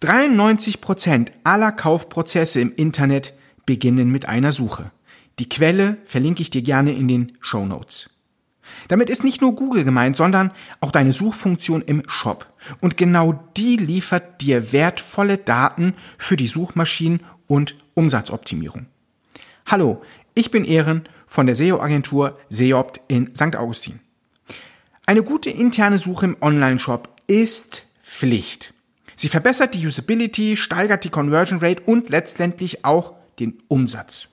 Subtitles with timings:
[0.00, 3.34] 93 Prozent aller Kaufprozesse im Internet
[3.66, 4.90] beginnen mit einer Suche.
[5.38, 8.08] Die Quelle verlinke ich dir gerne in den Show Notes.
[8.88, 12.46] Damit ist nicht nur Google gemeint, sondern auch deine Suchfunktion im Shop.
[12.80, 18.86] Und genau die liefert dir wertvolle Daten für die Suchmaschinen- und Umsatzoptimierung.
[19.66, 20.02] Hallo,
[20.34, 23.56] ich bin Ehren von der SEO-Agentur Seopt in St.
[23.56, 24.00] Augustin.
[25.04, 28.72] Eine gute interne Suche im Online-Shop ist Pflicht.
[29.20, 34.28] Sie verbessert die Usability, steigert die Conversion Rate und letztendlich auch den Umsatz.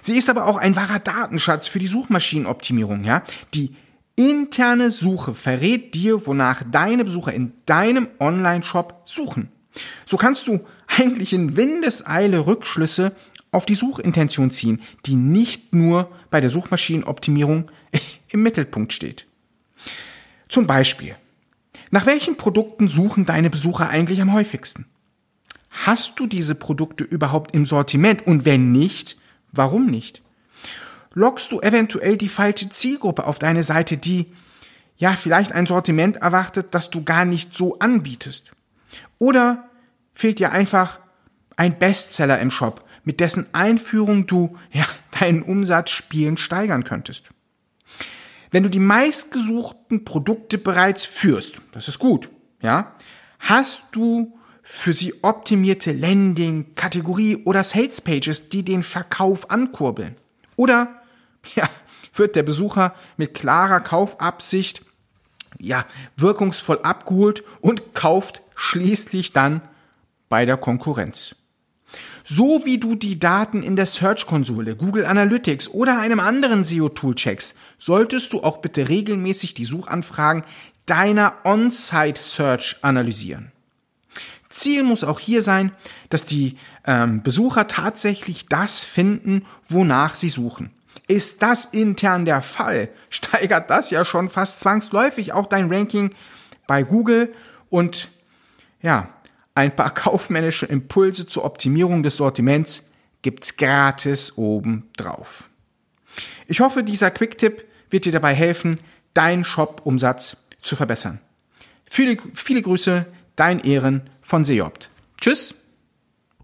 [0.00, 3.22] Sie ist aber auch ein wahrer Datenschatz für die Suchmaschinenoptimierung, ja?
[3.52, 3.76] Die
[4.16, 9.52] interne Suche verrät dir, wonach deine Besucher in deinem Online-Shop suchen.
[10.06, 13.14] So kannst du eigentlich in Windeseile Rückschlüsse
[13.50, 17.70] auf die Suchintention ziehen, die nicht nur bei der Suchmaschinenoptimierung
[18.30, 19.26] im Mittelpunkt steht.
[20.48, 21.14] Zum Beispiel,
[21.92, 24.86] nach welchen Produkten suchen deine Besucher eigentlich am häufigsten?
[25.70, 28.26] Hast du diese Produkte überhaupt im Sortiment?
[28.26, 29.18] Und wenn nicht,
[29.52, 30.22] warum nicht?
[31.12, 34.32] Lockst du eventuell die falsche Zielgruppe auf deine Seite, die
[34.96, 38.52] ja vielleicht ein Sortiment erwartet, das du gar nicht so anbietest?
[39.18, 39.68] Oder
[40.14, 40.98] fehlt dir einfach
[41.56, 44.86] ein Bestseller im Shop, mit dessen Einführung du ja
[45.20, 47.32] deinen Umsatz spielend steigern könntest?
[48.52, 52.28] Wenn du die meistgesuchten Produkte bereits führst, das ist gut,
[52.60, 52.92] ja,
[53.40, 60.16] hast du für sie optimierte Landing, Kategorie oder Sales Pages, die den Verkauf ankurbeln?
[60.54, 61.02] Oder,
[61.54, 61.68] ja,
[62.14, 64.84] wird der Besucher mit klarer Kaufabsicht,
[65.58, 69.62] ja, wirkungsvoll abgeholt und kauft schließlich dann
[70.28, 71.41] bei der Konkurrenz?
[72.24, 77.56] So wie du die Daten in der Search-Konsole, Google Analytics oder einem anderen SEO-Tool checkst,
[77.78, 80.44] solltest du auch bitte regelmäßig die Suchanfragen
[80.86, 83.52] deiner On-Site-Search analysieren.
[84.48, 85.72] Ziel muss auch hier sein,
[86.10, 90.70] dass die ähm, Besucher tatsächlich das finden, wonach sie suchen.
[91.08, 96.14] Ist das intern der Fall, steigert das ja schon fast zwangsläufig auch dein Ranking
[96.66, 97.32] bei Google
[97.70, 98.08] und
[98.82, 99.08] ja,
[99.54, 102.88] ein paar kaufmännische Impulse zur Optimierung des Sortiments
[103.22, 105.48] gibt's gratis oben drauf.
[106.46, 108.80] Ich hoffe, dieser Quick-Tipp wird dir dabei helfen,
[109.14, 111.20] deinen Shop-Umsatz zu verbessern.
[111.88, 114.90] Viele, viele Grüße, dein Ehren von Seopt.
[115.20, 115.54] Tschüss!